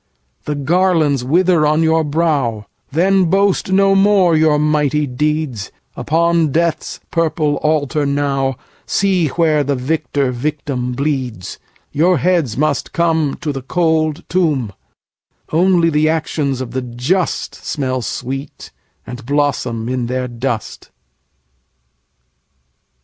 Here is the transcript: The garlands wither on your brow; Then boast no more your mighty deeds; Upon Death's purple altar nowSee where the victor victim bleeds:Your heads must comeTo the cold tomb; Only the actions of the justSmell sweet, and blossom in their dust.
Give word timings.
The 0.45 0.55
garlands 0.55 1.23
wither 1.23 1.63
on 1.63 1.83
your 1.83 2.03
brow; 2.03 2.65
Then 2.91 3.25
boast 3.25 3.71
no 3.71 3.93
more 3.93 4.35
your 4.35 4.57
mighty 4.57 5.05
deeds; 5.05 5.71
Upon 5.95 6.51
Death's 6.51 6.99
purple 7.11 7.57
altar 7.57 8.07
nowSee 8.07 9.27
where 9.37 9.63
the 9.63 9.75
victor 9.75 10.31
victim 10.31 10.93
bleeds:Your 10.93 12.17
heads 12.17 12.57
must 12.57 12.93
comeTo 12.93 13.53
the 13.53 13.61
cold 13.61 14.23
tomb; 14.27 14.73
Only 15.51 15.91
the 15.91 16.09
actions 16.09 16.61
of 16.61 16.71
the 16.71 16.81
justSmell 16.81 18.03
sweet, 18.03 18.71
and 19.05 19.23
blossom 19.23 19.87
in 19.87 20.07
their 20.07 20.27
dust. 20.27 20.89